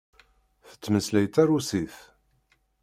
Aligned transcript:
Tettmeslay 0.69 1.27
tarusit. 1.33 1.95